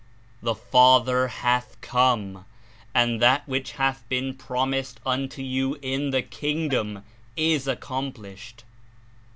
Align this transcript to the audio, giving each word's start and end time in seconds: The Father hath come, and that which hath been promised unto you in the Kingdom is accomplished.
The 0.41 0.55
Father 0.55 1.27
hath 1.27 1.79
come, 1.79 2.45
and 2.91 3.21
that 3.21 3.47
which 3.47 3.73
hath 3.73 4.03
been 4.09 4.33
promised 4.33 4.99
unto 5.05 5.43
you 5.43 5.77
in 5.83 6.09
the 6.09 6.23
Kingdom 6.23 7.03
is 7.35 7.67
accomplished. 7.67 8.63